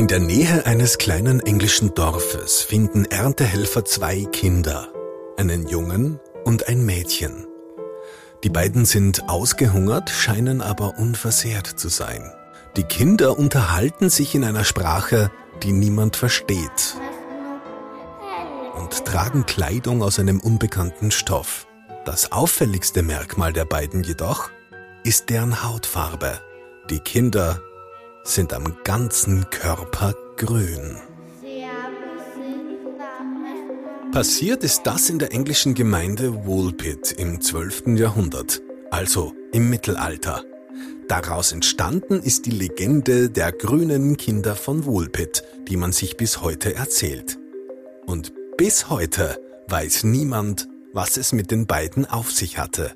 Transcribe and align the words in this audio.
In 0.00 0.06
der 0.06 0.18
Nähe 0.18 0.64
eines 0.64 0.96
kleinen 0.96 1.40
englischen 1.40 1.92
Dorfes 1.92 2.62
finden 2.62 3.04
Erntehelfer 3.04 3.84
zwei 3.84 4.24
Kinder, 4.24 4.88
einen 5.36 5.68
Jungen 5.68 6.18
und 6.42 6.68
ein 6.68 6.86
Mädchen. 6.86 7.46
Die 8.42 8.48
beiden 8.48 8.86
sind 8.86 9.28
ausgehungert, 9.28 10.08
scheinen 10.08 10.62
aber 10.62 10.98
unversehrt 10.98 11.66
zu 11.66 11.90
sein. 11.90 12.32
Die 12.78 12.84
Kinder 12.84 13.38
unterhalten 13.38 14.08
sich 14.08 14.34
in 14.34 14.42
einer 14.42 14.64
Sprache, 14.64 15.30
die 15.62 15.72
niemand 15.72 16.16
versteht 16.16 16.96
und 18.78 19.04
tragen 19.04 19.44
Kleidung 19.44 20.02
aus 20.02 20.18
einem 20.18 20.40
unbekannten 20.40 21.10
Stoff. 21.10 21.66
Das 22.06 22.32
auffälligste 22.32 23.02
Merkmal 23.02 23.52
der 23.52 23.66
beiden 23.66 24.02
jedoch 24.02 24.50
ist 25.04 25.28
deren 25.28 25.62
Hautfarbe. 25.62 26.40
Die 26.88 27.00
Kinder 27.00 27.60
sind 28.24 28.52
am 28.52 28.76
ganzen 28.84 29.48
Körper 29.50 30.14
grün. 30.36 30.96
Passiert 34.12 34.64
ist 34.64 34.82
das 34.84 35.08
in 35.08 35.18
der 35.18 35.32
englischen 35.32 35.74
Gemeinde 35.74 36.44
Woolpit 36.44 37.12
im 37.12 37.40
12. 37.40 37.96
Jahrhundert, 37.98 38.60
also 38.90 39.32
im 39.52 39.70
Mittelalter. 39.70 40.42
Daraus 41.08 41.52
entstanden 41.52 42.20
ist 42.20 42.46
die 42.46 42.50
Legende 42.50 43.30
der 43.30 43.52
grünen 43.52 44.16
Kinder 44.16 44.56
von 44.56 44.84
Woolpit, 44.84 45.44
die 45.68 45.76
man 45.76 45.92
sich 45.92 46.16
bis 46.16 46.40
heute 46.40 46.74
erzählt. 46.74 47.38
Und 48.06 48.32
bis 48.56 48.90
heute 48.90 49.38
weiß 49.68 50.04
niemand, 50.04 50.68
was 50.92 51.16
es 51.16 51.32
mit 51.32 51.50
den 51.50 51.66
beiden 51.66 52.04
auf 52.04 52.32
sich 52.32 52.58
hatte. 52.58 52.92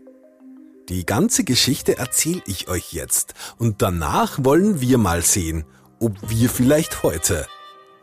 Die 0.91 1.07
ganze 1.07 1.45
Geschichte 1.45 1.97
erzähle 1.97 2.43
ich 2.47 2.69
euch 2.69 2.93
jetzt 2.93 3.33
und 3.57 3.81
danach 3.81 4.45
wollen 4.45 4.83
wir 4.83 4.99
mal 4.99 5.23
sehen, 5.23 5.65
ob 5.99 6.13
wir 6.29 6.51
vielleicht 6.51 7.03
heute 7.03 7.47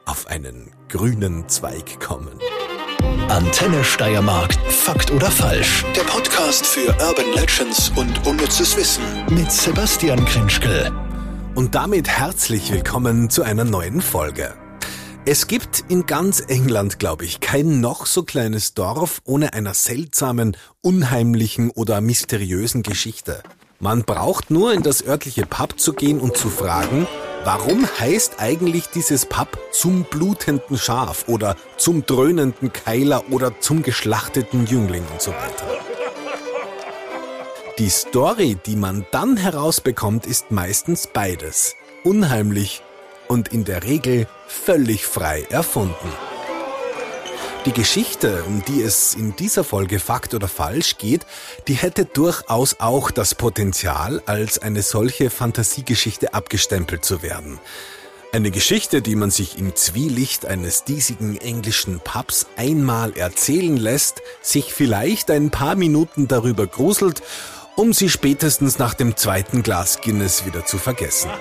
auf 0.05 0.25
einen 0.25 0.71
grünen 0.89 1.47
Zweig 1.47 1.99
kommen. 1.99 2.39
Antenne 3.29 3.83
Steiermark, 3.83 4.55
Fakt 4.67 5.11
oder 5.11 5.29
Falsch? 5.29 5.85
Der 5.95 6.01
Podcast 6.01 6.65
für 6.65 6.89
Urban 6.89 7.31
Legends 7.35 7.91
und 7.95 8.25
unnützes 8.25 8.75
Wissen 8.75 9.03
mit 9.29 9.51
Sebastian 9.51 10.25
Krinschkel. 10.25 10.91
Und 11.53 11.75
damit 11.75 12.07
herzlich 12.07 12.71
willkommen 12.71 13.29
zu 13.29 13.43
einer 13.43 13.63
neuen 13.63 14.01
Folge. 14.01 14.55
Es 15.23 15.45
gibt 15.45 15.85
in 15.87 16.07
ganz 16.07 16.39
England, 16.47 16.97
glaube 16.97 17.25
ich, 17.25 17.41
kein 17.41 17.79
noch 17.79 18.07
so 18.07 18.23
kleines 18.23 18.73
Dorf 18.73 19.21
ohne 19.23 19.53
einer 19.53 19.75
seltsamen, 19.75 20.57
unheimlichen 20.81 21.69
oder 21.69 22.01
mysteriösen 22.01 22.81
Geschichte. 22.81 23.43
Man 23.79 24.01
braucht 24.01 24.49
nur 24.49 24.73
in 24.73 24.81
das 24.81 25.05
örtliche 25.05 25.45
Pub 25.45 25.79
zu 25.79 25.93
gehen 25.93 26.19
und 26.19 26.37
zu 26.37 26.49
fragen, 26.49 27.07
warum 27.43 27.87
heißt 27.99 28.39
eigentlich 28.39 28.87
dieses 28.87 29.27
Pub 29.27 29.59
zum 29.71 30.05
blutenden 30.05 30.79
Schaf 30.79 31.25
oder 31.27 31.55
zum 31.77 32.03
dröhnenden 32.03 32.73
Keiler 32.73 33.23
oder 33.29 33.59
zum 33.59 33.83
geschlachteten 33.83 34.65
Jüngling 34.65 35.03
und 35.11 35.21
so 35.21 35.29
weiter. 35.29 35.67
Die 37.77 37.89
Story, 37.91 38.57
die 38.65 38.75
man 38.75 39.05
dann 39.11 39.37
herausbekommt, 39.37 40.25
ist 40.25 40.49
meistens 40.49 41.07
beides. 41.13 41.75
Unheimlich 42.03 42.81
und 43.31 43.47
in 43.47 43.63
der 43.63 43.83
Regel 43.83 44.27
völlig 44.45 45.05
frei 45.05 45.47
erfunden. 45.49 46.11
Die 47.65 47.71
Geschichte, 47.71 48.43
um 48.45 48.61
die 48.65 48.81
es 48.81 49.15
in 49.15 49.37
dieser 49.37 49.63
Folge 49.63 49.99
Fakt 49.99 50.33
oder 50.33 50.49
Falsch 50.49 50.97
geht, 50.97 51.25
die 51.69 51.75
hätte 51.75 52.03
durchaus 52.03 52.81
auch 52.81 53.09
das 53.09 53.33
Potenzial, 53.33 54.21
als 54.25 54.59
eine 54.59 54.81
solche 54.81 55.29
Fantasiegeschichte 55.29 56.33
abgestempelt 56.33 57.05
zu 57.05 57.21
werden. 57.21 57.61
Eine 58.33 58.51
Geschichte, 58.51 59.01
die 59.01 59.15
man 59.15 59.31
sich 59.31 59.57
im 59.57 59.77
Zwielicht 59.77 60.45
eines 60.45 60.83
diesigen 60.83 61.37
englischen 61.37 62.01
Pubs 62.01 62.47
einmal 62.57 63.15
erzählen 63.15 63.77
lässt, 63.77 64.21
sich 64.41 64.73
vielleicht 64.73 65.31
ein 65.31 65.51
paar 65.51 65.75
Minuten 65.75 66.27
darüber 66.27 66.67
gruselt, 66.67 67.21
um 67.77 67.93
sie 67.93 68.09
spätestens 68.09 68.77
nach 68.77 68.93
dem 68.93 69.15
zweiten 69.15 69.63
Glas 69.63 70.01
Guinness 70.01 70.45
wieder 70.45 70.65
zu 70.65 70.77
vergessen. 70.77 71.31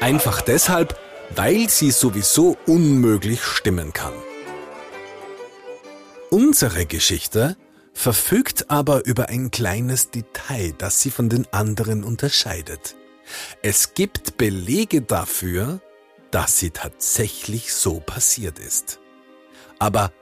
Einfach 0.00 0.40
deshalb, 0.40 0.98
weil 1.34 1.68
sie 1.68 1.90
sowieso 1.90 2.56
unmöglich 2.66 3.42
stimmen 3.42 3.92
kann. 3.92 4.14
Unsere 6.30 6.86
Geschichte 6.86 7.56
verfügt 7.92 8.70
aber 8.70 9.06
über 9.06 9.28
ein 9.28 9.50
kleines 9.50 10.10
Detail, 10.10 10.74
das 10.76 11.00
sie 11.00 11.10
von 11.10 11.28
den 11.28 11.46
anderen 11.52 12.04
unterscheidet. 12.04 12.96
Es 13.62 13.94
gibt 13.94 14.36
Belege 14.36 15.02
dafür, 15.02 15.80
dass 16.30 16.58
sie 16.58 16.70
tatsächlich 16.70 17.72
so 17.72 18.00
passiert 18.00 18.58
ist. 18.58 19.00
Aber 19.78 20.12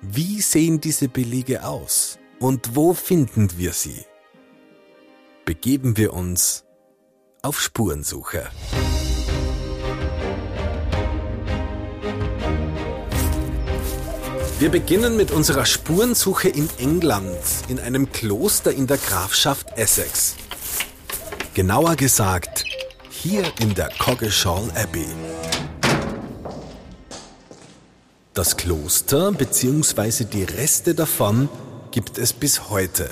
wie 0.00 0.40
sehen 0.40 0.80
diese 0.80 1.08
Belege 1.08 1.64
aus 1.64 2.18
und 2.38 2.76
wo 2.76 2.94
finden 2.94 3.56
wir 3.56 3.72
sie? 3.72 4.04
Begeben 5.44 5.96
wir 5.96 6.12
uns 6.12 6.64
auf 7.42 7.60
Spurensuche. 7.60 8.48
Wir 14.60 14.70
beginnen 14.70 15.16
mit 15.16 15.32
unserer 15.32 15.66
Spurensuche 15.66 16.48
in 16.48 16.68
England, 16.78 17.40
in 17.66 17.80
einem 17.80 18.12
Kloster 18.12 18.72
in 18.72 18.86
der 18.86 18.98
Grafschaft 18.98 19.76
Essex. 19.76 20.36
Genauer 21.54 21.96
gesagt, 21.96 22.64
hier 23.10 23.42
in 23.60 23.74
der 23.74 23.88
Coggeshall 23.98 24.70
Abbey. 24.76 25.08
Das 28.32 28.56
Kloster 28.56 29.32
bzw. 29.32 30.24
die 30.24 30.44
Reste 30.44 30.94
davon 30.94 31.48
gibt 31.90 32.16
es 32.16 32.32
bis 32.32 32.70
heute. 32.70 33.10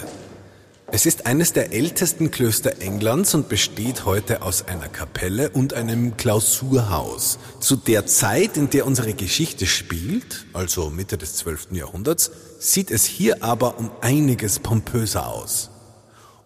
Es 0.95 1.07
ist 1.07 1.25
eines 1.25 1.55
der 1.55 1.73
ältesten 1.73 2.31
Klöster 2.31 2.83
Englands 2.83 3.35
und 3.35 3.49
besteht 3.49 4.05
heute 4.05 4.43
aus 4.43 4.69
einer 4.69 4.89
Kapelle 4.89 5.49
und 5.49 5.73
einem 5.73 6.19
Klausurhaus. 6.19 7.39
Zu 7.61 7.77
der 7.77 8.05
Zeit, 8.05 8.59
in 8.59 8.69
der 8.69 8.87
unsere 8.87 9.15
Geschichte 9.15 9.65
spielt, 9.65 10.45
also 10.53 10.91
Mitte 10.91 11.17
des 11.17 11.37
12. 11.37 11.69
Jahrhunderts, 11.71 12.31
sieht 12.59 12.91
es 12.91 13.07
hier 13.07 13.43
aber 13.43 13.79
um 13.79 13.91
einiges 14.03 14.59
pompöser 14.59 15.29
aus. 15.29 15.71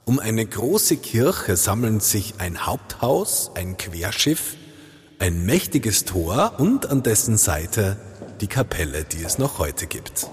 Um 0.04 0.20
eine 0.20 0.46
große 0.46 0.98
Kirche 0.98 1.56
sammeln 1.56 1.98
sich 1.98 2.34
ein 2.38 2.66
Haupthaus, 2.66 3.50
ein 3.56 3.76
Querschiff, 3.76 4.54
ein 5.18 5.44
mächtiges 5.44 6.04
Tor 6.04 6.54
und 6.58 6.86
an 6.86 7.02
dessen 7.02 7.36
Seite 7.36 7.96
die 8.40 8.46
Kapelle, 8.46 9.02
die 9.02 9.24
es 9.24 9.38
noch 9.38 9.58
heute 9.58 9.88
gibt. 9.88 10.28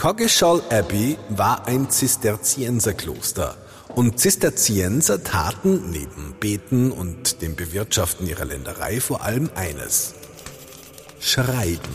Coggeshall 0.00 0.62
Abbey 0.70 1.18
war 1.28 1.66
ein 1.66 1.90
Zisterzienserkloster 1.90 3.54
und 3.94 4.18
Zisterzienser 4.18 5.22
taten 5.22 5.90
neben 5.90 6.36
Beten 6.40 6.90
und 6.90 7.42
dem 7.42 7.54
Bewirtschaften 7.54 8.26
ihrer 8.26 8.46
Länderei 8.46 8.98
vor 8.98 9.20
allem 9.22 9.50
eines. 9.54 10.14
Schreiben. 11.20 11.94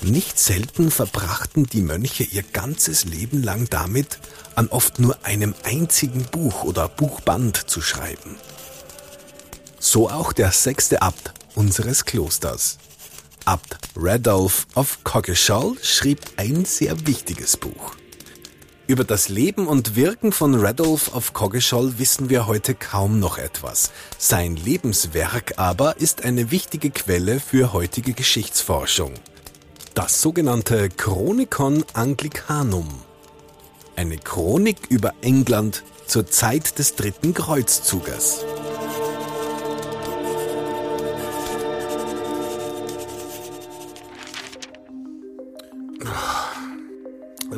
Nicht 0.00 0.38
selten 0.38 0.92
verbrachten 0.92 1.66
die 1.66 1.82
Mönche 1.82 2.22
ihr 2.22 2.44
ganzes 2.44 3.04
Leben 3.04 3.42
lang 3.42 3.66
damit, 3.68 4.20
an 4.54 4.68
oft 4.68 5.00
nur 5.00 5.18
einem 5.24 5.52
einzigen 5.64 6.22
Buch 6.26 6.62
oder 6.62 6.88
Buchband 6.88 7.56
zu 7.56 7.82
schreiben. 7.82 8.36
So 9.80 10.08
auch 10.08 10.32
der 10.32 10.52
sechste 10.52 11.02
Abt 11.02 11.32
unseres 11.58 12.04
Klosters. 12.04 12.78
Abt 13.44 13.78
Radolf 13.96 14.68
of 14.76 15.02
Coggeshall 15.02 15.74
schrieb 15.82 16.20
ein 16.36 16.64
sehr 16.64 17.04
wichtiges 17.04 17.56
Buch. 17.56 17.96
Über 18.86 19.02
das 19.02 19.28
Leben 19.28 19.66
und 19.66 19.96
Wirken 19.96 20.30
von 20.30 20.54
Radolf 20.54 21.12
of 21.14 21.32
Coggeshall 21.32 21.98
wissen 21.98 22.30
wir 22.30 22.46
heute 22.46 22.76
kaum 22.76 23.18
noch 23.18 23.38
etwas. 23.38 23.90
Sein 24.18 24.54
Lebenswerk 24.54 25.54
aber 25.56 25.96
ist 25.96 26.24
eine 26.24 26.52
wichtige 26.52 26.90
Quelle 26.90 27.40
für 27.40 27.72
heutige 27.72 28.12
Geschichtsforschung. 28.12 29.14
Das 29.94 30.22
sogenannte 30.22 30.88
Chronicon 30.90 31.84
Anglicanum. 31.92 32.88
Eine 33.96 34.18
Chronik 34.18 34.78
über 34.90 35.12
England 35.22 35.82
zur 36.06 36.28
Zeit 36.28 36.78
des 36.78 36.94
dritten 36.94 37.34
Kreuzzuges. 37.34 38.44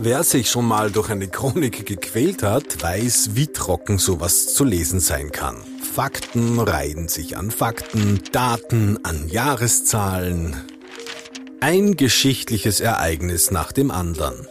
Wer 0.02 0.25
sich 0.25 0.49
schon 0.49 0.64
mal 0.64 0.91
durch 0.91 1.11
eine 1.11 1.29
Chronik 1.29 1.85
gequält 1.85 2.43
hat, 2.43 2.82
weiß, 2.82 3.32
wie 3.35 3.49
trocken 3.49 3.99
sowas 3.99 4.55
zu 4.55 4.64
lesen 4.64 4.99
sein 4.99 5.31
kann. 5.31 5.58
Fakten 5.93 6.58
reihen 6.58 7.08
sich 7.08 7.37
an 7.37 7.50
Fakten, 7.50 8.19
Daten 8.32 8.99
an 9.05 9.29
Jahreszahlen. 9.29 10.56
Ein 11.61 11.97
geschichtliches 11.97 12.81
Ereignis 12.81 13.50
nach 13.50 13.73
dem 13.73 13.91
anderen. 13.91 14.47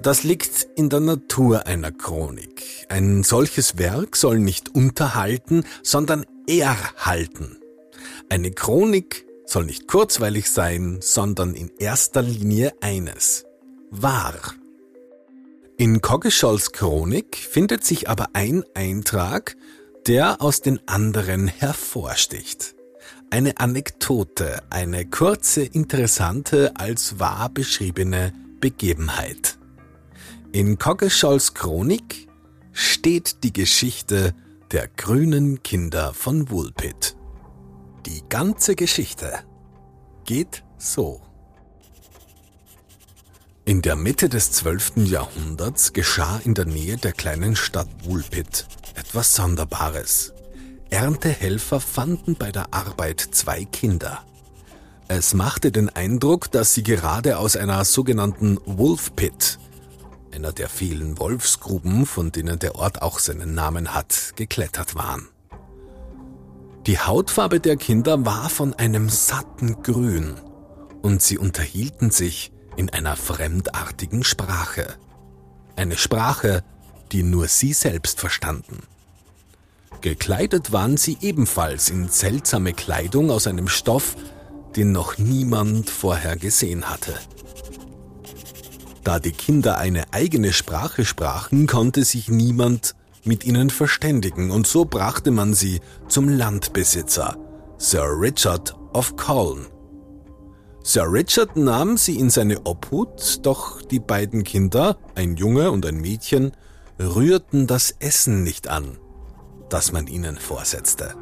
Das 0.00 0.22
liegt 0.24 0.66
in 0.76 0.88
der 0.88 1.00
Natur 1.00 1.66
einer 1.66 1.92
Chronik. 1.92 2.86
Ein 2.88 3.22
solches 3.22 3.76
Werk 3.76 4.16
soll 4.16 4.38
nicht 4.38 4.74
unterhalten, 4.74 5.64
sondern 5.82 6.24
erhalten. 6.48 7.58
Eine 8.30 8.50
Chronik 8.50 9.26
soll 9.44 9.66
nicht 9.66 9.88
kurzweilig 9.88 10.50
sein, 10.50 11.00
sondern 11.02 11.52
in 11.52 11.70
erster 11.78 12.22
Linie 12.22 12.72
eines. 12.80 13.44
Wahr. 13.96 14.34
In 15.76 16.00
Koggescholls 16.00 16.72
Chronik 16.72 17.36
findet 17.36 17.84
sich 17.84 18.08
aber 18.08 18.30
ein 18.32 18.64
Eintrag, 18.74 19.56
der 20.08 20.42
aus 20.42 20.62
den 20.62 20.80
anderen 20.88 21.46
hervorsticht. 21.46 22.74
Eine 23.30 23.58
Anekdote, 23.58 24.62
eine 24.68 25.06
kurze, 25.06 25.62
interessante, 25.62 26.72
als 26.74 27.20
wahr 27.20 27.48
beschriebene 27.50 28.32
Begebenheit. 28.58 29.58
In 30.50 30.76
Koggescholls 30.76 31.54
Chronik 31.54 32.26
steht 32.72 33.44
die 33.44 33.52
Geschichte 33.52 34.34
der 34.72 34.88
grünen 34.88 35.62
Kinder 35.62 36.12
von 36.14 36.50
Woolpit. 36.50 37.16
Die 38.06 38.22
ganze 38.28 38.74
Geschichte 38.74 39.44
geht 40.24 40.64
so. 40.78 41.22
In 43.66 43.80
der 43.80 43.96
Mitte 43.96 44.28
des 44.28 44.52
12. 44.52 44.92
Jahrhunderts 45.06 45.94
geschah 45.94 46.38
in 46.44 46.52
der 46.52 46.66
Nähe 46.66 46.98
der 46.98 47.12
kleinen 47.12 47.56
Stadt 47.56 47.88
Woolpit 48.02 48.66
etwas 48.94 49.34
Sonderbares. 49.34 50.34
Erntehelfer 50.90 51.80
fanden 51.80 52.36
bei 52.36 52.52
der 52.52 52.74
Arbeit 52.74 53.20
zwei 53.20 53.64
Kinder. 53.64 54.22
Es 55.08 55.32
machte 55.32 55.72
den 55.72 55.88
Eindruck, 55.88 56.50
dass 56.50 56.74
sie 56.74 56.82
gerade 56.82 57.38
aus 57.38 57.56
einer 57.56 57.82
sogenannten 57.86 58.58
Wolf 58.66 59.16
Pit, 59.16 59.58
einer 60.30 60.52
der 60.52 60.68
vielen 60.68 61.18
Wolfsgruben, 61.18 62.04
von 62.04 62.32
denen 62.32 62.58
der 62.58 62.74
Ort 62.74 63.00
auch 63.00 63.18
seinen 63.18 63.54
Namen 63.54 63.94
hat, 63.94 64.34
geklettert 64.36 64.94
waren. 64.94 65.28
Die 66.86 66.98
Hautfarbe 66.98 67.60
der 67.60 67.76
Kinder 67.76 68.26
war 68.26 68.50
von 68.50 68.74
einem 68.74 69.08
satten 69.08 69.82
Grün 69.82 70.34
und 71.00 71.22
sie 71.22 71.38
unterhielten 71.38 72.10
sich 72.10 72.52
in 72.76 72.90
einer 72.90 73.16
fremdartigen 73.16 74.24
Sprache. 74.24 74.86
Eine 75.76 75.96
Sprache, 75.96 76.62
die 77.12 77.22
nur 77.22 77.48
sie 77.48 77.72
selbst 77.72 78.20
verstanden. 78.20 78.82
Gekleidet 80.00 80.72
waren 80.72 80.96
sie 80.96 81.16
ebenfalls 81.20 81.88
in 81.88 82.08
seltsame 82.08 82.72
Kleidung 82.72 83.30
aus 83.30 83.46
einem 83.46 83.68
Stoff, 83.68 84.16
den 84.76 84.92
noch 84.92 85.18
niemand 85.18 85.88
vorher 85.88 86.36
gesehen 86.36 86.90
hatte. 86.90 87.14
Da 89.04 89.18
die 89.18 89.32
Kinder 89.32 89.78
eine 89.78 90.12
eigene 90.12 90.52
Sprache 90.52 91.04
sprachen, 91.04 91.66
konnte 91.66 92.04
sich 92.04 92.28
niemand 92.28 92.94
mit 93.24 93.44
ihnen 93.44 93.70
verständigen 93.70 94.50
und 94.50 94.66
so 94.66 94.84
brachte 94.84 95.30
man 95.30 95.54
sie 95.54 95.80
zum 96.08 96.28
Landbesitzer, 96.28 97.36
Sir 97.78 98.04
Richard 98.18 98.74
of 98.92 99.16
Colne. 99.16 99.73
Sir 100.86 101.10
Richard 101.10 101.56
nahm 101.56 101.96
sie 101.96 102.18
in 102.18 102.28
seine 102.28 102.66
Obhut, 102.66 103.40
doch 103.46 103.80
die 103.80 104.00
beiden 104.00 104.44
Kinder, 104.44 104.98
ein 105.14 105.34
Junge 105.36 105.70
und 105.70 105.86
ein 105.86 105.96
Mädchen, 105.96 106.52
rührten 107.00 107.66
das 107.66 107.96
Essen 108.00 108.42
nicht 108.42 108.68
an, 108.68 108.98
das 109.70 109.92
man 109.92 110.06
ihnen 110.06 110.36
vorsetzte. 110.36 111.14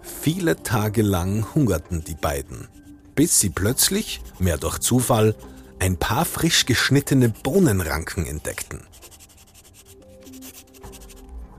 Viele 0.00 0.62
Tage 0.62 1.02
lang 1.02 1.54
hungerten 1.54 2.04
die 2.04 2.14
beiden, 2.14 2.68
bis 3.14 3.38
sie 3.38 3.50
plötzlich, 3.50 4.22
mehr 4.38 4.56
durch 4.56 4.78
Zufall, 4.78 5.34
ein 5.78 5.98
paar 5.98 6.24
frisch 6.24 6.64
geschnittene 6.64 7.28
Bohnenranken 7.28 8.24
entdeckten. 8.24 8.80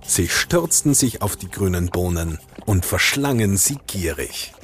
Sie 0.01 0.27
stürzten 0.27 0.95
sich 0.95 1.21
auf 1.21 1.35
die 1.35 1.51
grünen 1.51 1.91
Bohnen 1.91 2.39
und 2.65 2.83
verschlangen 2.83 3.57
sie 3.57 3.77
gierig. 3.85 4.54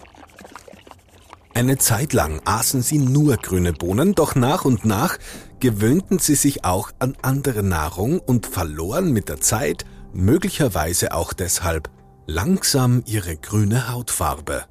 Eine 1.54 1.78
Zeit 1.78 2.14
lang 2.14 2.42
aßen 2.46 2.82
sie 2.82 2.98
nur 2.98 3.36
grüne 3.38 3.74
Bohnen, 3.74 4.16
doch 4.16 4.36
nach 4.36 4.64
und 4.64 4.86
nach 4.86 5.18
gewöhnten 5.60 6.18
sie 6.18 6.36
sich 6.36 6.64
auch 6.64 6.92
an 7.00 7.16
andere 7.22 7.62
Nahrung 7.62 8.20
und 8.20 8.48
verloren 8.48 9.12
mit 9.12 9.30
der 9.30 9.42
Zeit, 9.42 9.86
möglicherweise 10.14 11.14
auch 11.14 11.34
deshalb, 11.34 11.90
langsam 12.26 13.04
ihre 13.06 13.36
grüne 13.36 13.92
Hautfarbe. 13.92 14.64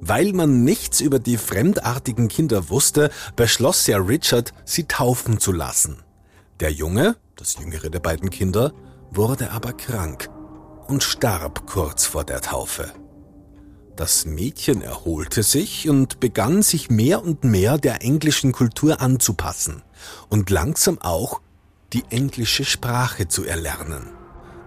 Weil 0.00 0.32
man 0.32 0.64
nichts 0.64 1.00
über 1.00 1.18
die 1.18 1.36
fremdartigen 1.36 2.28
Kinder 2.28 2.68
wusste, 2.68 3.10
beschloss 3.36 3.84
Sir 3.84 4.06
Richard, 4.08 4.52
sie 4.64 4.84
taufen 4.84 5.38
zu 5.38 5.52
lassen. 5.52 6.02
Der 6.58 6.72
Junge, 6.72 7.16
das 7.36 7.56
jüngere 7.58 7.90
der 7.90 8.00
beiden 8.00 8.30
Kinder, 8.30 8.72
wurde 9.12 9.50
aber 9.52 9.72
krank 9.72 10.28
und 10.88 11.02
starb 11.02 11.66
kurz 11.66 12.06
vor 12.06 12.24
der 12.24 12.40
Taufe. 12.40 12.92
Das 14.00 14.24
Mädchen 14.24 14.80
erholte 14.80 15.42
sich 15.42 15.86
und 15.90 16.20
begann 16.20 16.62
sich 16.62 16.88
mehr 16.88 17.22
und 17.22 17.44
mehr 17.44 17.76
der 17.76 18.02
englischen 18.02 18.50
Kultur 18.50 19.02
anzupassen 19.02 19.82
und 20.30 20.48
langsam 20.48 20.98
auch 21.02 21.42
die 21.92 22.04
englische 22.08 22.64
Sprache 22.64 23.28
zu 23.28 23.44
erlernen. 23.44 24.08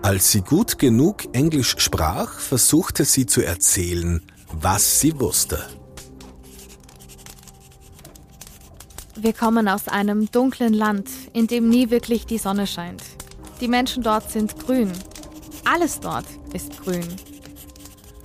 Als 0.04 0.30
sie 0.30 0.42
gut 0.42 0.78
genug 0.78 1.34
Englisch 1.36 1.74
sprach, 1.80 2.38
versuchte 2.38 3.06
sie 3.06 3.26
zu 3.26 3.42
erzählen, 3.42 4.22
was 4.52 5.00
sie 5.00 5.20
wusste. 5.20 5.68
Wir 9.16 9.34
kommen 9.34 9.68
aus 9.68 9.88
einem 9.88 10.30
dunklen 10.30 10.76
Land, 10.76 11.10
in 11.34 11.48
dem 11.48 11.70
nie 11.70 11.90
wirklich 11.90 12.28
die 12.28 12.38
Sonne 12.38 12.68
scheint. 12.68 13.02
Die 13.62 13.68
Menschen 13.68 14.04
dort 14.04 14.30
sind 14.30 14.60
grün. 14.60 14.92
Alles 15.66 16.00
dort 16.00 16.28
ist 16.54 16.84
grün. 16.84 17.08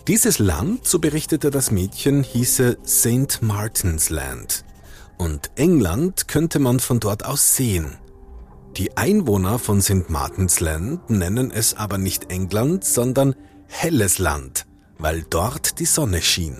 Dieses 0.08 0.38
Land, 0.38 0.87
so 0.87 1.00
berichtete 1.00 1.50
das 1.50 1.70
Mädchen, 1.70 2.22
hieße 2.22 2.78
St. 2.87 3.43
Martin's 3.43 4.08
Land. 4.08 4.64
Und 5.19 5.50
England 5.56 6.28
könnte 6.28 6.60
man 6.60 6.81
von 6.81 6.99
dort 6.99 7.26
aus 7.26 7.56
sehen. 7.56 7.99
Die 8.78 8.96
Einwohner 8.96 9.58
von 9.58 9.82
St. 9.82 10.08
Martin's 10.08 10.60
Land 10.60 11.10
nennen 11.10 11.50
es 11.50 11.75
aber 11.75 11.99
nicht 11.99 12.32
England, 12.32 12.84
sondern 12.84 13.34
Helles 13.66 14.19
Land, 14.19 14.64
weil 14.96 15.26
dort 15.28 15.78
die 15.78 15.84
Sonne 15.84 16.22
schien. 16.22 16.56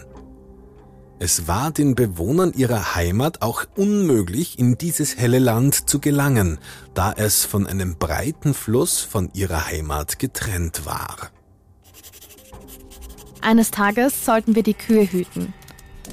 Es 1.19 1.49
war 1.49 1.71
den 1.71 1.95
Bewohnern 1.95 2.53
ihrer 2.53 2.97
Heimat 2.97 3.41
auch 3.41 3.65
unmöglich, 3.77 4.59
in 4.59 4.77
dieses 4.77 5.17
helle 5.17 5.39
Land 5.39 5.89
zu 5.89 6.01
gelangen, 6.01 6.59
da 6.93 7.15
es 7.17 7.47
von 7.47 7.67
einem 7.67 7.97
breiten 7.97 8.53
Fluss 8.53 9.01
von 9.01 9.31
ihrer 9.33 9.69
Heimat 9.69 10.19
getrennt 10.19 10.85
war. 10.85 11.31
Eines 13.49 13.71
Tages 13.71 14.27
sollten 14.27 14.57
wir 14.57 14.63
die 14.63 14.75
Kühe 14.75 15.11
hüten. 15.11 15.55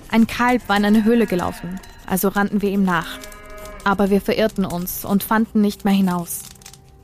Ein 0.10 0.25
Kalb 0.25 0.70
war 0.70 0.77
in 0.77 0.86
eine 0.86 1.04
Höhle 1.04 1.25
gelaufen, 1.25 1.82
also 2.06 2.30
rannten 2.30 2.62
wir 2.62 2.70
ihm 2.70 2.86
nach. 2.86 3.20
Aber 3.84 4.10
wir 4.10 4.22
verirrten 4.22 4.63
uns 4.63 5.04
und 5.04 5.22
fanden 5.22 5.60
nicht 5.60 5.84
mehr 5.84 5.94
hinaus. 5.94 6.44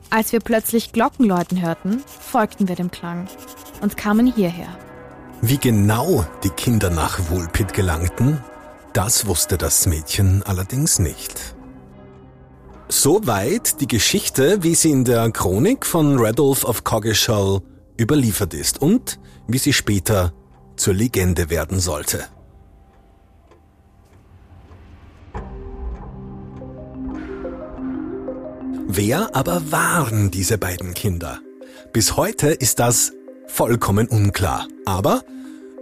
Als 0.08 0.32
wir 0.32 0.40
plötzlich 0.40 0.92
Glockenläuten 0.92 1.60
hörten, 1.60 2.02
folgten 2.06 2.66
wir 2.66 2.76
dem 2.76 2.90
Klang 2.90 3.28
und 3.82 3.98
kamen 3.98 4.26
hierher. 4.26 4.68
Wie 5.42 5.58
genau 5.58 6.24
die 6.42 6.48
Kinder 6.48 6.88
nach 6.88 7.18
Woolpit 7.28 7.74
gelangten, 7.74 8.42
das 8.94 9.26
wusste 9.26 9.58
das 9.58 9.84
Mädchen 9.86 10.42
allerdings 10.44 10.98
nicht. 10.98 11.54
Soweit 12.88 13.82
die 13.82 13.88
Geschichte, 13.88 14.62
wie 14.62 14.76
sie 14.76 14.92
in 14.92 15.04
der 15.04 15.30
Chronik 15.30 15.84
von 15.84 16.18
Radolf 16.18 16.64
of 16.64 16.84
Coggeshall 16.84 17.60
überliefert 18.00 18.54
ist 18.54 18.80
und 18.80 19.18
wie 19.46 19.58
sie 19.58 19.72
später 19.72 20.32
zur 20.76 20.94
Legende 20.94 21.50
werden 21.50 21.80
sollte. 21.80 22.24
Wer 28.88 29.34
aber 29.34 29.72
waren 29.72 30.30
diese 30.30 30.58
beiden 30.58 30.92
Kinder? 30.92 31.40
Bis 31.92 32.16
heute 32.16 32.48
ist 32.48 32.78
das 32.78 33.12
vollkommen 33.46 34.06
unklar. 34.06 34.66
Aber 34.84 35.22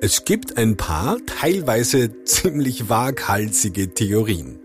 es 0.01 0.25
gibt 0.25 0.57
ein 0.57 0.77
paar 0.77 1.17
teilweise 1.27 2.25
ziemlich 2.25 2.89
waghalsige 2.89 3.93
Theorien. 3.93 4.59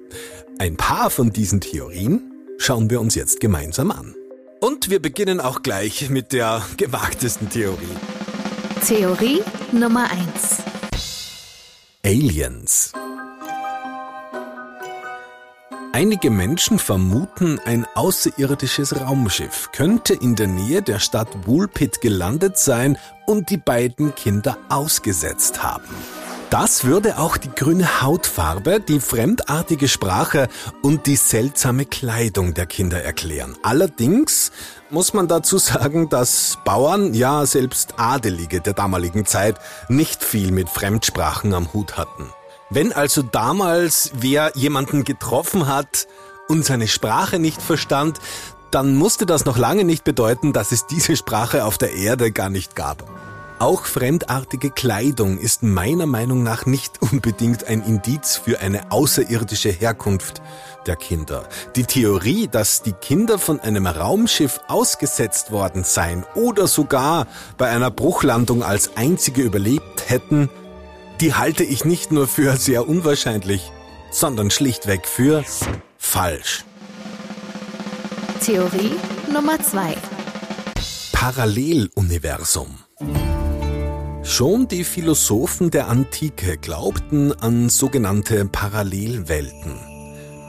Ein 0.59 0.77
paar 0.77 1.09
von 1.09 1.31
diesen 1.31 1.59
Theorien 1.59 2.31
schauen 2.57 2.89
wir 2.89 3.01
uns 3.01 3.15
jetzt 3.15 3.39
gemeinsam 3.39 3.91
an. 3.91 4.15
Und 4.61 4.89
wir 4.89 5.01
beginnen 5.01 5.41
auch 5.41 5.61
gleich 5.61 6.09
mit 6.09 6.31
der 6.31 6.63
gewagtesten 6.77 7.49
Theorie. 7.49 7.97
Theorie 8.87 9.41
Nummer 9.71 10.07
1. 10.11 10.63
Aliens. 12.03 13.04
Einige 15.95 16.29
Menschen 16.29 16.77
vermuten, 16.77 17.57
ein 17.63 17.87
außerirdisches 17.95 18.99
Raumschiff 18.99 19.69
könnte 19.71 20.13
in 20.13 20.35
der 20.35 20.47
Nähe 20.47 20.81
der 20.81 20.99
Stadt 20.99 21.29
Woolpit 21.47 22.01
gelandet 22.01 22.57
sein 22.57 22.97
und 23.25 23.49
die 23.49 23.55
beiden 23.55 24.13
Kinder 24.13 24.57
ausgesetzt 24.67 25.63
haben. 25.63 25.95
Das 26.49 26.83
würde 26.83 27.17
auch 27.17 27.37
die 27.37 27.49
grüne 27.49 28.01
Hautfarbe, 28.01 28.81
die 28.81 28.99
fremdartige 28.99 29.87
Sprache 29.87 30.49
und 30.81 31.05
die 31.05 31.15
seltsame 31.15 31.85
Kleidung 31.85 32.53
der 32.53 32.65
Kinder 32.65 33.01
erklären. 33.01 33.55
Allerdings 33.63 34.51
muss 34.89 35.13
man 35.13 35.29
dazu 35.29 35.57
sagen, 35.57 36.09
dass 36.09 36.57
Bauern, 36.65 37.13
ja 37.13 37.45
selbst 37.45 37.93
Adelige 37.95 38.59
der 38.59 38.73
damaligen 38.73 39.25
Zeit, 39.25 39.61
nicht 39.87 40.25
viel 40.25 40.51
mit 40.51 40.67
Fremdsprachen 40.67 41.53
am 41.53 41.71
Hut 41.71 41.95
hatten. 41.95 42.33
Wenn 42.69 42.93
also 42.93 43.21
damals 43.21 44.11
wer 44.15 44.51
jemanden 44.55 45.03
getroffen 45.03 45.67
hat 45.67 46.07
und 46.47 46.65
seine 46.65 46.87
Sprache 46.87 47.37
nicht 47.37 47.61
verstand, 47.61 48.19
dann 48.71 48.95
musste 48.95 49.25
das 49.25 49.45
noch 49.45 49.57
lange 49.57 49.83
nicht 49.83 50.03
bedeuten, 50.03 50.51
dass 50.51 50.71
es 50.71 50.87
diese 50.87 51.15
Sprache 51.15 51.63
auf 51.63 51.77
der 51.77 51.93
Erde 51.93 52.31
gar 52.31 52.49
nicht 52.49 52.75
gab. 52.75 53.09
Auch 53.59 53.85
fremdartige 53.85 54.69
Kleidung 54.69 55.37
ist 55.37 55.63
meiner 55.63 56.07
Meinung 56.07 56.43
nach 56.43 56.65
nicht 56.65 57.01
unbedingt 57.11 57.67
ein 57.67 57.83
Indiz 57.83 58.35
für 58.35 58.59
eine 58.59 58.91
außerirdische 58.91 59.69
Herkunft 59.69 60.41
der 60.87 60.95
Kinder. 60.95 61.47
Die 61.75 61.85
Theorie, 61.85 62.47
dass 62.47 62.81
die 62.81 62.93
Kinder 62.93 63.39
von 63.39 63.59
einem 63.59 63.85
Raumschiff 63.87 64.59
ausgesetzt 64.67 65.51
worden 65.51 65.83
seien 65.83 66.25
oder 66.35 66.67
sogar 66.67 67.27
bei 67.57 67.69
einer 67.69 67.91
Bruchlandung 67.91 68.63
als 68.63 68.97
einzige 68.97 69.41
überlebt 69.41 70.09
hätten, 70.09 70.49
die 71.21 71.33
halte 71.33 71.63
ich 71.63 71.85
nicht 71.85 72.11
nur 72.11 72.27
für 72.27 72.55
sehr 72.57 72.87
unwahrscheinlich, 72.87 73.71
sondern 74.11 74.51
schlichtweg 74.51 75.07
für 75.07 75.43
falsch. 75.97 76.65
Theorie 78.41 78.91
Nummer 79.31 79.59
zwei: 79.59 79.95
Paralleluniversum. 81.11 82.79
Schon 84.23 84.67
die 84.67 84.83
Philosophen 84.83 85.69
der 85.71 85.87
Antike 85.87 86.57
glaubten 86.57 87.31
an 87.31 87.69
sogenannte 87.69 88.45
Parallelwelten. 88.45 89.79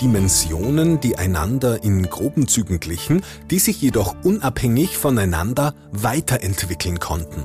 Dimensionen, 0.01 1.01
die 1.01 1.17
einander 1.17 1.83
in 1.85 2.09
groben 2.09 2.49
Zügen 2.49 2.81
glichen, 2.81 3.23
die 3.51 3.59
sich 3.59 3.81
jedoch 3.81 4.15
unabhängig 4.25 4.97
voneinander 4.97 5.75
weiterentwickeln 5.91 6.99
konnten. 6.99 7.45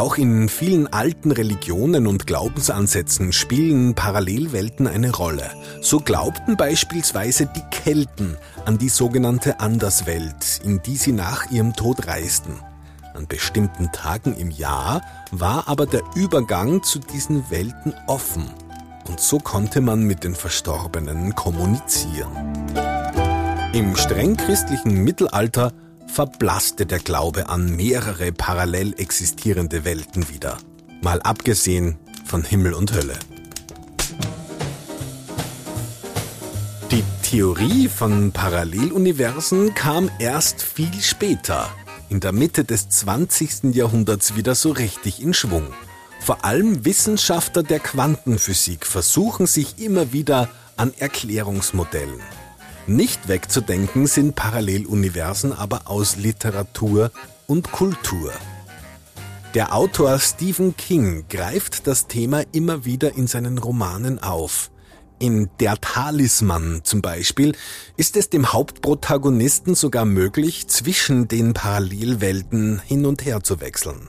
Auch 0.00 0.16
in 0.16 0.48
vielen 0.48 0.90
alten 0.90 1.30
Religionen 1.30 2.06
und 2.06 2.26
Glaubensansätzen 2.26 3.34
spielen 3.34 3.94
Parallelwelten 3.94 4.86
eine 4.86 5.14
Rolle. 5.14 5.50
So 5.82 6.00
glaubten 6.00 6.56
beispielsweise 6.56 7.44
die 7.44 7.62
Kelten 7.70 8.38
an 8.64 8.78
die 8.78 8.88
sogenannte 8.88 9.60
Anderswelt, 9.60 10.62
in 10.64 10.80
die 10.80 10.96
sie 10.96 11.12
nach 11.12 11.50
ihrem 11.50 11.74
Tod 11.74 12.06
reisten. 12.06 12.60
An 13.12 13.26
bestimmten 13.26 13.92
Tagen 13.92 14.34
im 14.38 14.50
Jahr 14.50 15.02
war 15.32 15.68
aber 15.68 15.84
der 15.84 16.00
Übergang 16.14 16.82
zu 16.82 16.98
diesen 16.98 17.50
Welten 17.50 17.92
offen 18.06 18.46
und 19.06 19.20
so 19.20 19.38
konnte 19.38 19.82
man 19.82 20.04
mit 20.04 20.24
den 20.24 20.34
Verstorbenen 20.34 21.34
kommunizieren. 21.34 22.32
Im 23.74 23.94
streng 23.96 24.38
christlichen 24.38 25.04
Mittelalter 25.04 25.74
verblasste 26.10 26.86
der 26.86 26.98
Glaube 26.98 27.48
an 27.48 27.76
mehrere 27.76 28.32
parallel 28.32 28.94
existierende 28.98 29.84
Welten 29.84 30.28
wieder. 30.28 30.58
Mal 31.02 31.22
abgesehen 31.22 31.98
von 32.26 32.42
Himmel 32.42 32.74
und 32.74 32.92
Hölle. 32.92 33.18
Die 36.90 37.04
Theorie 37.22 37.88
von 37.88 38.32
Paralleluniversen 38.32 39.74
kam 39.74 40.10
erst 40.18 40.62
viel 40.62 41.00
später, 41.00 41.70
in 42.08 42.18
der 42.18 42.32
Mitte 42.32 42.64
des 42.64 42.88
20. 42.88 43.74
Jahrhunderts 43.74 44.34
wieder 44.34 44.56
so 44.56 44.72
richtig 44.72 45.22
in 45.22 45.32
Schwung. 45.32 45.68
Vor 46.20 46.44
allem 46.44 46.84
Wissenschaftler 46.84 47.62
der 47.62 47.78
Quantenphysik 47.78 48.84
versuchen 48.84 49.46
sich 49.46 49.78
immer 49.78 50.12
wieder 50.12 50.50
an 50.76 50.92
Erklärungsmodellen. 50.98 52.20
Nicht 52.86 53.28
wegzudenken 53.28 54.06
sind 54.06 54.34
Paralleluniversen 54.34 55.52
aber 55.52 55.82
aus 55.84 56.16
Literatur 56.16 57.10
und 57.46 57.70
Kultur. 57.70 58.32
Der 59.54 59.74
Autor 59.74 60.18
Stephen 60.18 60.76
King 60.76 61.24
greift 61.28 61.86
das 61.86 62.06
Thema 62.06 62.42
immer 62.52 62.84
wieder 62.84 63.16
in 63.16 63.26
seinen 63.26 63.58
Romanen 63.58 64.20
auf. 64.20 64.70
In 65.18 65.50
Der 65.60 65.78
Talisman 65.80 66.80
zum 66.84 67.02
Beispiel 67.02 67.54
ist 67.96 68.16
es 68.16 68.30
dem 68.30 68.52
Hauptprotagonisten 68.52 69.74
sogar 69.74 70.04
möglich, 70.04 70.66
zwischen 70.68 71.28
den 71.28 71.52
Parallelwelten 71.52 72.80
hin 72.80 73.04
und 73.04 73.24
her 73.26 73.42
zu 73.42 73.60
wechseln. 73.60 74.08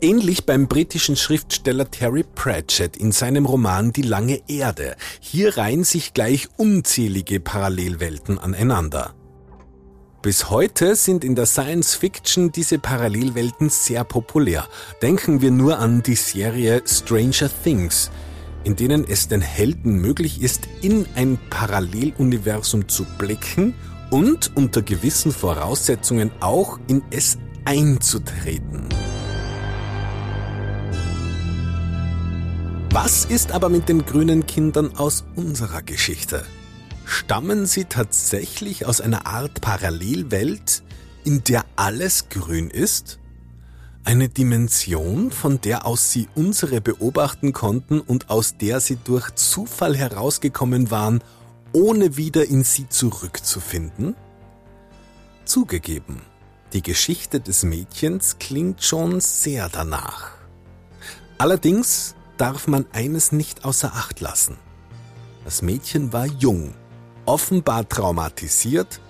Ähnlich 0.00 0.46
beim 0.46 0.68
britischen 0.68 1.16
Schriftsteller 1.16 1.90
Terry 1.90 2.22
Pratchett 2.22 2.96
in 2.96 3.10
seinem 3.10 3.46
Roman 3.46 3.92
Die 3.92 4.02
lange 4.02 4.40
Erde. 4.46 4.94
Hier 5.18 5.56
reihen 5.56 5.82
sich 5.82 6.14
gleich 6.14 6.48
unzählige 6.56 7.40
Parallelwelten 7.40 8.38
aneinander. 8.38 9.16
Bis 10.22 10.50
heute 10.50 10.94
sind 10.94 11.24
in 11.24 11.34
der 11.34 11.46
Science 11.46 11.96
Fiction 11.96 12.52
diese 12.52 12.78
Parallelwelten 12.78 13.70
sehr 13.70 14.04
populär. 14.04 14.68
Denken 15.02 15.40
wir 15.40 15.50
nur 15.50 15.80
an 15.80 16.04
die 16.04 16.14
Serie 16.14 16.80
Stranger 16.86 17.50
Things, 17.64 18.12
in 18.62 18.76
denen 18.76 19.04
es 19.04 19.26
den 19.26 19.40
Helden 19.40 20.00
möglich 20.00 20.40
ist, 20.42 20.68
in 20.80 21.06
ein 21.16 21.40
Paralleluniversum 21.50 22.88
zu 22.88 23.04
blicken 23.18 23.74
und 24.12 24.56
unter 24.56 24.82
gewissen 24.82 25.32
Voraussetzungen 25.32 26.30
auch 26.38 26.78
in 26.86 27.02
es 27.10 27.36
einzutreten. 27.64 28.88
Was 32.90 33.26
ist 33.26 33.52
aber 33.52 33.68
mit 33.68 33.90
den 33.90 34.06
grünen 34.06 34.46
Kindern 34.46 34.96
aus 34.96 35.24
unserer 35.36 35.82
Geschichte? 35.82 36.46
Stammen 37.04 37.66
sie 37.66 37.84
tatsächlich 37.84 38.86
aus 38.86 39.02
einer 39.02 39.26
Art 39.26 39.60
Parallelwelt, 39.60 40.82
in 41.22 41.44
der 41.44 41.66
alles 41.76 42.30
grün 42.30 42.70
ist? 42.70 43.18
Eine 44.04 44.30
Dimension, 44.30 45.30
von 45.30 45.60
der 45.60 45.84
aus 45.84 46.12
sie 46.12 46.28
unsere 46.34 46.80
beobachten 46.80 47.52
konnten 47.52 48.00
und 48.00 48.30
aus 48.30 48.56
der 48.56 48.80
sie 48.80 48.96
durch 48.96 49.34
Zufall 49.34 49.94
herausgekommen 49.94 50.90
waren, 50.90 51.22
ohne 51.74 52.16
wieder 52.16 52.46
in 52.46 52.64
sie 52.64 52.88
zurückzufinden? 52.88 54.16
Zugegeben, 55.44 56.22
die 56.72 56.82
Geschichte 56.82 57.38
des 57.38 57.64
Mädchens 57.64 58.38
klingt 58.38 58.82
schon 58.82 59.20
sehr 59.20 59.68
danach. 59.68 60.30
Allerdings 61.36 62.14
darf 62.38 62.66
man 62.66 62.86
eines 62.92 63.32
nicht 63.32 63.64
außer 63.64 63.92
Acht 63.94 64.20
lassen. 64.20 64.56
Das 65.44 65.62
Mädchen 65.62 66.12
war 66.12 66.26
jung, 66.26 66.74
offenbar 67.26 67.88
traumatisiert 67.88 69.00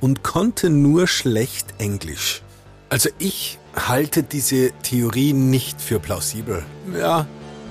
und 0.00 0.22
konnte 0.22 0.70
nur 0.70 1.06
schlecht 1.06 1.74
Englisch. 1.78 2.42
Also 2.88 3.10
ich 3.18 3.58
halte 3.74 4.22
diese 4.22 4.72
Theorie 4.82 5.32
nicht 5.32 5.80
für 5.80 6.00
plausibel. 6.00 6.64
Ja, 6.96 7.26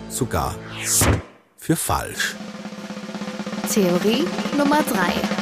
sogar 0.10 0.56
für 1.58 1.76
falsch. 1.76 2.36
Theorie 3.72 4.26
Nummer 4.58 4.82
3. 4.84 5.38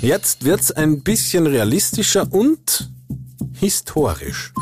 Jetzt 0.00 0.44
wird's 0.44 0.70
ein 0.70 1.02
bisschen 1.02 1.46
realistischer 1.46 2.26
und 2.30 2.90
historisch. 3.52 4.52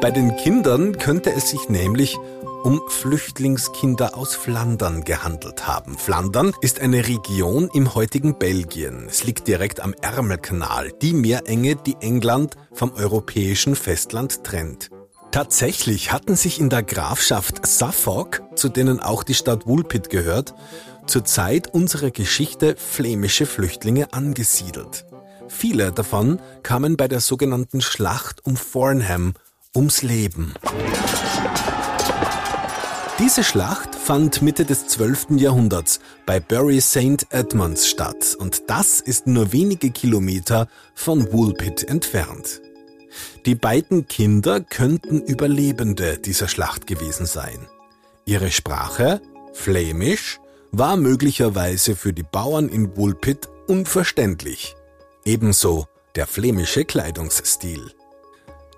Bei 0.00 0.10
den 0.10 0.36
Kindern 0.36 0.98
könnte 0.98 1.30
es 1.32 1.50
sich 1.50 1.68
nämlich 1.68 2.18
um 2.62 2.80
Flüchtlingskinder 2.88 4.16
aus 4.16 4.34
Flandern 4.34 5.04
gehandelt 5.04 5.66
haben. 5.66 5.98
Flandern 5.98 6.52
ist 6.60 6.80
eine 6.80 7.08
Region 7.08 7.68
im 7.74 7.94
heutigen 7.94 8.38
Belgien. 8.38 9.06
Es 9.08 9.24
liegt 9.24 9.48
direkt 9.48 9.80
am 9.80 9.94
Ärmelkanal, 10.00 10.92
die 11.02 11.12
Meerenge, 11.12 11.76
die 11.76 11.96
England 12.00 12.56
vom 12.72 12.92
europäischen 12.92 13.74
Festland 13.74 14.44
trennt. 14.44 14.90
Tatsächlich 15.32 16.12
hatten 16.12 16.36
sich 16.36 16.60
in 16.60 16.68
der 16.68 16.82
Grafschaft 16.82 17.66
Suffolk, 17.66 18.42
zu 18.54 18.68
denen 18.68 19.00
auch 19.00 19.22
die 19.22 19.34
Stadt 19.34 19.66
Woolpit 19.66 20.10
gehört, 20.10 20.54
zur 21.06 21.24
Zeit 21.24 21.72
unserer 21.72 22.10
Geschichte 22.10 22.76
flämische 22.76 23.46
Flüchtlinge 23.46 24.12
angesiedelt. 24.12 25.06
Viele 25.48 25.90
davon 25.92 26.40
kamen 26.62 26.96
bei 26.96 27.08
der 27.08 27.20
sogenannten 27.20 27.80
Schlacht 27.80 28.44
um 28.44 28.56
Farnham 28.56 29.34
ums 29.74 30.02
Leben. 30.02 30.54
Diese 33.22 33.44
Schlacht 33.44 33.94
fand 33.94 34.42
Mitte 34.42 34.64
des 34.64 34.88
12. 34.88 35.36
Jahrhunderts 35.36 36.00
bei 36.26 36.40
Bury 36.40 36.80
St. 36.80 37.24
Edmunds 37.30 37.86
statt 37.86 38.34
und 38.36 38.68
das 38.68 38.98
ist 38.98 39.28
nur 39.28 39.52
wenige 39.52 39.92
Kilometer 39.92 40.66
von 40.92 41.32
Woolpit 41.32 41.84
entfernt. 41.84 42.60
Die 43.46 43.54
beiden 43.54 44.08
Kinder 44.08 44.60
könnten 44.60 45.22
Überlebende 45.22 46.18
dieser 46.18 46.48
Schlacht 46.48 46.88
gewesen 46.88 47.24
sein. 47.24 47.68
Ihre 48.24 48.50
Sprache, 48.50 49.20
Flämisch, 49.52 50.40
war 50.72 50.96
möglicherweise 50.96 51.94
für 51.94 52.12
die 52.12 52.24
Bauern 52.24 52.68
in 52.68 52.96
Woolpit 52.96 53.48
unverständlich. 53.68 54.74
Ebenso 55.24 55.86
der 56.16 56.26
flämische 56.26 56.84
Kleidungsstil. 56.84 57.92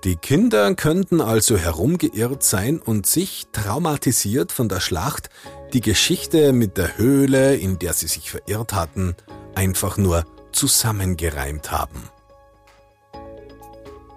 Die 0.05 0.17
Kinder 0.17 0.75
könnten 0.75 1.23
also 1.23 1.57
herumgeirrt 1.57 2.43
sein 2.43 2.79
und 2.79 3.07
sich, 3.07 3.47
traumatisiert 3.53 4.53
von 4.53 4.69
der 4.69 4.81
Schlacht, 4.81 5.31
die 5.73 5.81
Geschichte 5.81 6.53
mit 6.53 6.77
der 6.77 6.99
Höhle, 6.99 7.57
in 7.57 7.79
der 7.79 7.95
sie 7.95 8.09
sich 8.09 8.31
verirrt 8.31 8.75
hatten, 8.75 9.17
einfach 9.55 9.97
nur 9.97 10.25
zusammengereimt 10.53 11.71
haben. 11.71 12.11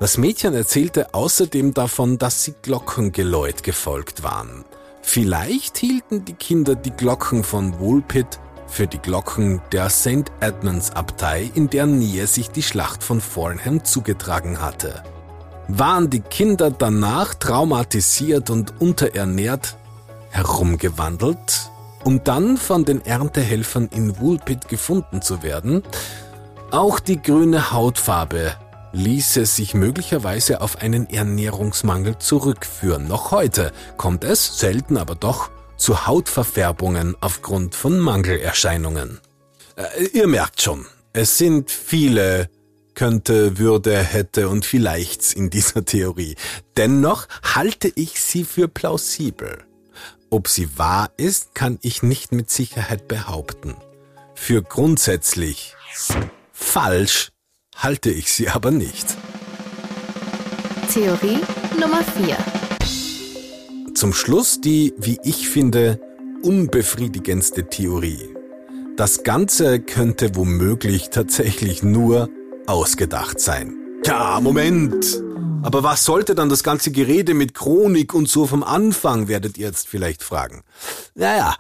Das 0.02 0.18
Mädchen 0.18 0.54
erzählte 0.54 1.14
außerdem 1.14 1.74
davon, 1.74 2.18
dass 2.18 2.44
sie 2.44 2.54
Glockengeläut 2.62 3.64
gefolgt 3.64 4.24
waren. 4.24 4.66
Vielleicht 5.02 5.78
hielten 5.78 6.26
die 6.26 6.34
Kinder 6.34 6.76
die 6.76 6.92
Glocken 6.92 7.46
von 7.46 7.80
Woolpit 7.80 8.40
für 8.68 8.88
die 8.88 9.00
Glocken 9.00 9.62
der 9.72 9.90
St. 9.90 10.26
Edmunds 10.42 10.92
Abtei, 10.92 11.50
in 11.56 11.70
der 11.70 11.86
Nähe 11.86 12.28
sich 12.28 12.50
die 12.50 12.62
Schlacht 12.62 13.06
von 13.06 13.22
Farnham 13.22 13.86
zugetragen 13.86 14.62
hatte. 14.62 15.02
Waren 15.68 16.10
die 16.10 16.22
Kinder 16.22 16.72
danach 16.72 17.34
traumatisiert 17.34 18.50
und 18.50 18.80
unterernährt 18.80 19.76
herumgewandelt, 20.30 21.70
um 22.04 22.24
dann 22.24 22.58
von 22.58 22.86
den 22.86 23.06
Erntehelfern 23.06 23.90
in 23.94 24.20
Woolpit 24.20 24.70
gefunden 24.70 25.22
zu 25.22 25.44
werden? 25.44 25.84
Auch 26.72 27.00
die 27.00 27.22
grüne 27.22 27.72
Hautfarbe 27.72 28.56
ließe 28.94 29.46
sich 29.46 29.74
möglicherweise 29.74 30.62
auf 30.62 30.82
einen 30.82 31.10
Ernährungsmangel 31.10 32.18
zurückführen. 32.18 33.08
Noch 33.08 33.32
heute 33.32 33.74
kommt 33.98 34.24
es, 34.24 34.60
selten 34.60 34.98
aber 34.98 35.16
doch, 35.16 35.50
zu 35.76 36.08
Hautverfärbungen 36.08 37.16
aufgrund 37.20 37.76
von 37.76 38.00
Mangelerscheinungen. 38.00 39.20
Äh, 39.76 40.06
ihr 40.14 40.28
merkt 40.28 40.62
schon, 40.62 40.86
es 41.14 41.38
sind 41.38 41.72
viele 41.72 42.50
könnte, 42.98 43.60
würde, 43.60 43.96
hätte 43.96 44.50
und 44.50 44.66
vielleichts 44.66 45.32
in 45.32 45.52
dieser 45.52 45.86
Theorie. 45.86 46.36
Dennoch 46.78 47.28
halte 47.44 47.92
ich 47.94 48.20
sie 48.20 48.44
für 48.44 48.68
plausibel. 48.68 49.60
Ob 50.32 50.48
sie 50.48 50.80
wahr 50.80 51.12
ist, 51.16 51.54
kann 51.54 51.78
ich 51.84 52.02
nicht 52.02 52.32
mit 52.32 52.50
Sicherheit 52.50 53.08
behaupten. 53.08 53.76
Für 54.34 54.64
grundsätzlich 54.64 55.76
falsch 56.52 57.30
halte 57.76 58.10
ich 58.10 58.34
sie 58.34 58.50
aber 58.50 58.72
nicht. 58.72 59.16
Theorie 60.92 61.40
Nummer 61.80 62.04
4 62.04 63.94
Zum 63.94 64.12
Schluss 64.12 64.60
die, 64.60 64.96
wie 64.98 65.20
ich 65.24 65.48
finde, 65.50 66.00
unbefriedigendste 66.42 67.70
Theorie. 67.70 68.34
Das 68.96 69.22
Ganze 69.22 69.80
könnte 69.80 70.36
womöglich 70.36 71.12
tatsächlich 71.12 71.84
nur 71.84 72.30
ausgedacht 72.68 73.40
sein. 73.40 73.74
Ja, 74.06 74.40
Moment. 74.40 75.24
Aber 75.64 75.84
was 75.84 76.06
sollte 76.06 76.36
dann 76.36 76.50
das 76.50 76.64
ganze 76.64 76.92
Gerede 76.92 77.34
mit 77.34 77.54
Chronik 77.54 78.14
und 78.14 78.30
so 78.30 78.46
vom 78.46 78.64
Anfang, 78.64 79.28
werdet 79.28 79.58
ihr 79.58 79.68
jetzt 79.68 79.88
vielleicht 79.88 80.24
fragen. 80.24 80.64
Naja, 81.16 81.56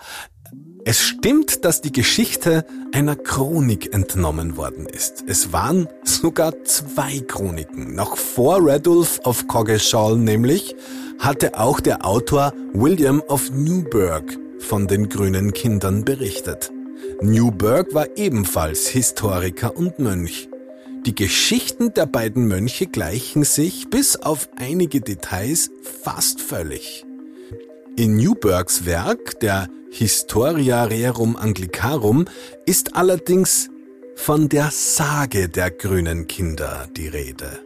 es 0.85 1.01
stimmt, 1.01 1.65
dass 1.65 1.81
die 1.81 1.91
Geschichte 1.91 2.65
einer 2.93 3.17
Chronik 3.17 3.93
entnommen 3.93 4.55
worden 4.55 4.85
ist. 4.85 5.25
Es 5.27 5.51
waren 5.51 5.89
sogar 6.05 6.63
zwei 6.63 7.19
Chroniken. 7.19 7.93
Noch 7.93 8.15
vor 8.15 8.59
Radulf 8.61 9.19
of 9.25 9.47
Coggeshall 9.47 10.17
nämlich 10.17 10.75
hatte 11.19 11.59
auch 11.59 11.81
der 11.81 12.05
Autor 12.05 12.53
William 12.73 13.21
of 13.27 13.51
Newburgh 13.51 14.37
von 14.59 14.87
den 14.87 15.09
grünen 15.09 15.51
Kindern 15.51 16.05
berichtet. 16.05 16.71
Newburgh 17.21 17.93
war 17.93 18.07
ebenfalls 18.15 18.87
Historiker 18.87 19.75
und 19.75 19.99
Mönch. 19.99 20.47
Die 21.07 21.15
Geschichten 21.15 21.93
der 21.93 22.05
beiden 22.05 22.49
Mönche 22.49 22.85
gleichen 22.85 23.45
sich 23.45 23.89
bis 23.89 24.17
auf 24.17 24.49
einige 24.57 24.99
Details 24.99 25.71
fast 26.03 26.41
völlig. 26.41 27.05
In 27.95 28.17
Newburghs 28.17 28.85
Werk, 28.85 29.39
der 29.39 29.69
Historia 29.89 30.83
Rerum 30.83 31.37
Anglicarum, 31.37 32.25
ist 32.65 32.97
allerdings 32.97 33.69
von 34.17 34.49
der 34.49 34.69
Sage 34.69 35.47
der 35.47 35.71
grünen 35.71 36.27
Kinder 36.27 36.89
die 36.97 37.07
Rede. 37.07 37.61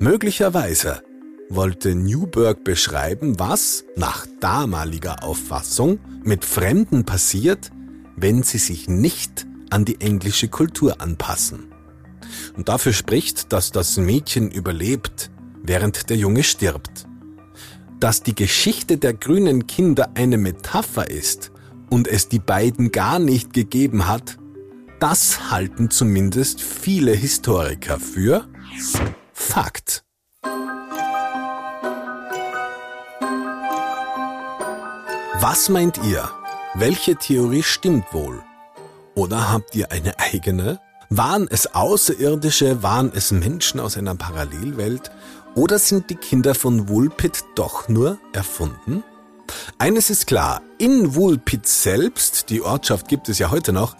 Möglicherweise 0.00 1.04
wollte 1.48 1.94
Newburgh 1.94 2.64
beschreiben, 2.64 3.38
was, 3.38 3.84
nach 3.94 4.26
damaliger 4.40 5.22
Auffassung, 5.22 6.00
mit 6.24 6.44
Fremden 6.44 7.04
passiert, 7.04 7.70
wenn 8.16 8.42
sie 8.42 8.58
sich 8.58 8.88
nicht 8.88 9.46
an 9.70 9.84
die 9.84 10.00
englische 10.00 10.48
Kultur 10.48 11.00
anpassen. 11.00 11.75
Und 12.56 12.68
dafür 12.68 12.92
spricht, 12.92 13.52
dass 13.52 13.72
das 13.72 13.96
Mädchen 13.96 14.50
überlebt, 14.50 15.30
während 15.62 16.10
der 16.10 16.16
Junge 16.16 16.42
stirbt 16.42 17.06
dass 18.00 18.22
die 18.22 18.34
Geschichte 18.34 18.98
der 18.98 19.14
grünen 19.14 19.66
Kinder 19.66 20.10
eine 20.14 20.36
Metapher 20.36 21.10
ist 21.10 21.50
und 21.90 22.08
es 22.08 22.28
die 22.28 22.38
beiden 22.38 22.92
gar 22.92 23.18
nicht 23.18 23.52
gegeben 23.52 24.06
hat, 24.06 24.38
das 25.00 25.50
halten 25.50 25.90
zumindest 25.90 26.60
viele 26.60 27.12
Historiker 27.12 27.98
für 27.98 28.46
Fakt. 29.32 30.04
Was 35.38 35.68
meint 35.68 35.98
ihr? 36.04 36.28
Welche 36.74 37.16
Theorie 37.16 37.62
stimmt 37.62 38.12
wohl? 38.12 38.42
Oder 39.14 39.52
habt 39.52 39.74
ihr 39.74 39.92
eine 39.92 40.18
eigene? 40.18 40.80
Waren 41.16 41.48
es 41.48 41.74
Außerirdische? 41.74 42.82
Waren 42.82 43.10
es 43.14 43.30
Menschen 43.30 43.80
aus 43.80 43.96
einer 43.96 44.14
Parallelwelt? 44.14 45.10
Oder 45.54 45.78
sind 45.78 46.10
die 46.10 46.14
Kinder 46.14 46.54
von 46.54 46.90
Woolpit 46.90 47.42
doch 47.54 47.88
nur 47.88 48.18
erfunden? 48.34 49.02
Eines 49.78 50.10
ist 50.10 50.26
klar, 50.26 50.60
in 50.76 51.14
Woolpit 51.14 51.66
selbst, 51.66 52.50
die 52.50 52.60
Ortschaft 52.60 53.08
gibt 53.08 53.30
es 53.30 53.38
ja 53.38 53.50
heute 53.50 53.72
noch, 53.72 53.96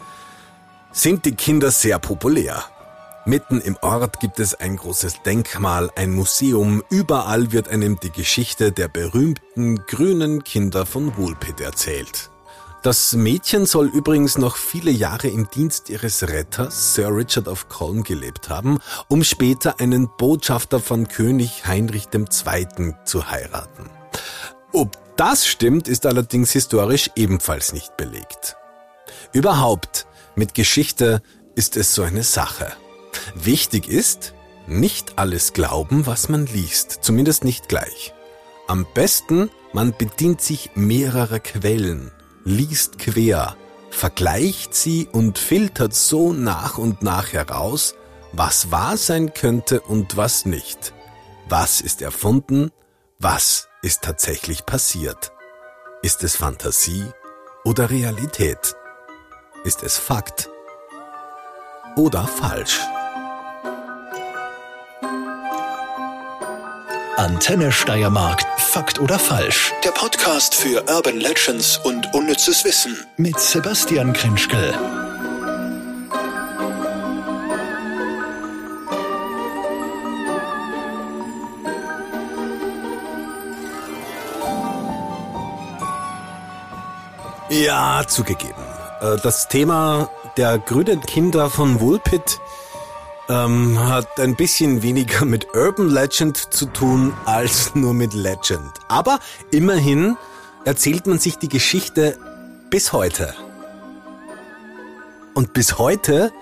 sind 0.92 1.24
die 1.24 1.35
Kinder 1.35 1.70
sehr 1.70 1.98
populär. 1.98 2.62
Mitten 3.24 3.62
im 3.62 3.79
Ort 3.81 4.20
gibt 4.20 4.38
es 4.38 4.55
ein 4.55 4.76
großes 4.76 5.22
Denkmal, 5.24 5.90
ein 5.96 6.11
Museum, 6.11 6.83
überall 6.90 7.50
wird 7.50 7.70
einem 7.70 7.98
die 7.98 8.11
Geschichte 8.11 8.72
der 8.72 8.88
berühmten 8.88 9.87
grünen 9.87 10.44
Kinder 10.44 10.85
von 10.85 11.16
Woolpit 11.16 11.62
erzählt. 11.62 12.31
Das 12.87 13.14
Mädchen 13.14 13.66
soll 13.66 13.88
übrigens 13.88 14.38
noch 14.38 14.55
viele 14.55 14.92
Jahre 14.92 15.27
im 15.27 15.51
Dienst 15.51 15.90
ihres 15.90 16.22
Retters, 16.22 16.94
Sir 16.94 17.09
Richard 17.09 17.49
of 17.49 17.68
Colm, 17.68 18.05
gelebt 18.05 18.49
haben, 18.49 18.79
um 19.09 19.25
später 19.25 19.81
einen 19.81 20.09
Botschafter 20.16 20.79
von 20.79 21.09
König 21.09 21.66
Heinrich 21.66 22.07
II. 22.14 22.94
zu 23.05 23.29
heiraten. 23.29 23.90
Ob 24.72 24.96
das 25.16 25.49
stimmt, 25.49 25.88
ist 25.88 26.07
allerdings 26.07 26.53
historisch 26.53 27.11
ebenfalls 27.16 27.72
nicht 27.72 27.96
belegt. 27.96 28.57
Überhaupt, 29.33 30.07
mit 30.37 30.55
Geschichte 30.55 31.22
ist 31.57 31.77
es 31.77 31.92
so 31.92 32.05
eine 32.05 32.22
Sache. 32.22 32.72
Wichtig 33.35 33.88
ist, 33.88 34.33
nicht 34.68 35.18
alles 35.18 35.55
glauben, 35.55 36.07
was 36.07 36.29
man 36.29 36.46
liest, 36.46 36.99
zumindest 37.01 37.42
nicht 37.42 37.68
gleich. 37.68 38.14
Am 38.68 38.87
besten, 38.94 39.51
man 39.72 39.92
bedient 39.96 40.40
sich 40.40 40.70
mehrerer 40.77 41.40
Quellen 41.40 42.12
liest 42.46 42.98
quer, 42.98 43.56
vergleicht 43.90 44.74
sie 44.74 45.09
und 45.12 45.38
filtert 45.38 45.94
so 45.94 46.32
nach 46.32 46.78
und 46.78 47.02
nach 47.02 47.32
heraus, 47.32 47.94
was 48.32 48.70
wahr 48.70 48.96
sein 48.96 49.35
könnte 49.35 49.80
und 49.80 50.16
was 50.16 50.46
nicht. 50.46 50.94
Was 51.48 51.80
ist 51.80 52.02
erfunden? 52.02 52.70
Was 53.18 53.68
ist 53.82 54.02
tatsächlich 54.02 54.64
passiert? 54.64 55.32
Ist 56.02 56.22
es 56.22 56.37
Fantasie 56.37 57.04
oder 57.64 57.90
Realität? 57.90 58.76
Ist 59.64 59.82
es 59.82 59.98
Fakt 59.98 60.48
oder 61.96 62.26
falsch? 62.28 62.80
Antenne 67.16 67.72
Steiermark. 67.72 68.44
Fakt 68.59 69.00
oder 69.00 69.18
falsch? 69.18 69.72
Der 69.83 69.90
Podcast 69.90 70.55
für 70.55 70.85
Urban 70.87 71.16
Legends 71.16 71.79
und 71.79 72.12
unnützes 72.12 72.62
Wissen 72.62 72.94
mit 73.16 73.40
Sebastian 73.40 74.12
Krinschkel. 74.12 74.74
Ja, 87.48 88.05
zugegeben. 88.07 88.52
Äh, 89.00 89.16
das 89.22 89.48
Thema 89.48 90.11
der 90.37 90.59
grünen 90.59 91.00
Kinder 91.00 91.48
von 91.48 91.81
Woolpit 91.81 92.40
ähm, 93.28 93.78
hat 93.78 94.20
ein 94.20 94.36
bisschen 94.36 94.82
weniger 94.82 95.24
mit 95.24 95.54
Urban 95.54 95.88
Legend 95.88 96.36
zu 96.36 96.66
tun 96.66 97.12
als 97.24 97.74
nur 97.74 97.94
mit 97.94 98.14
Legend. 98.14 98.72
Aber 98.88 99.18
immerhin 99.50 100.16
erzählt 100.64 101.06
man 101.06 101.18
sich 101.18 101.38
die 101.38 101.48
Geschichte 101.48 102.18
Bis 102.70 102.92
heute. 102.92 103.32
Und 105.34 105.52
bis 105.52 105.78
heute 105.78 106.32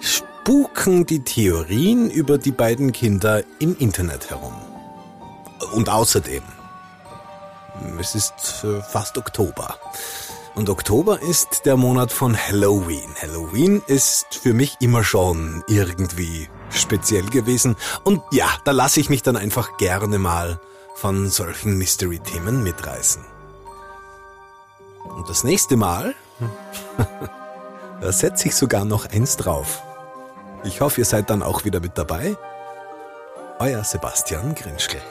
spuken 0.00 1.06
die 1.06 1.24
Theorien 1.24 2.10
über 2.10 2.38
die 2.38 2.52
beiden 2.52 2.92
Kinder 2.92 3.42
im 3.58 3.76
Internet 3.78 4.30
herum. 4.30 4.54
Und 5.72 5.88
außerdem, 5.88 6.42
es 7.98 8.14
ist 8.14 8.64
äh, 8.64 8.82
fast 8.82 9.18
Oktober. 9.18 9.78
Und 10.54 10.70
Oktober 10.70 11.20
ist 11.20 11.66
der 11.66 11.76
Monat 11.76 12.12
von 12.12 12.36
Halloween. 12.36 13.12
Halloween 13.20 13.82
ist 13.88 14.36
für 14.40 14.54
mich 14.54 14.76
immer 14.80 15.02
schon 15.02 15.64
irgendwie 15.66 16.48
speziell 16.70 17.26
gewesen. 17.26 17.74
Und 18.04 18.22
ja, 18.30 18.48
da 18.64 18.70
lasse 18.70 19.00
ich 19.00 19.10
mich 19.10 19.22
dann 19.22 19.36
einfach 19.36 19.76
gerne 19.78 20.18
mal 20.18 20.60
von 20.94 21.28
solchen 21.28 21.76
Mystery-Themen 21.76 22.62
mitreißen. 22.62 23.24
Und 25.16 25.28
das 25.28 25.42
nächste 25.42 25.76
Mal, 25.76 26.14
da 28.00 28.12
setze 28.12 28.46
ich 28.46 28.54
sogar 28.54 28.84
noch 28.84 29.10
eins 29.10 29.36
drauf. 29.36 29.82
Ich 30.62 30.80
hoffe, 30.80 31.00
ihr 31.00 31.04
seid 31.04 31.30
dann 31.30 31.42
auch 31.42 31.64
wieder 31.64 31.80
mit 31.80 31.98
dabei. 31.98 32.36
Euer 33.58 33.82
Sebastian 33.82 34.54
Grinschkel. 34.54 35.02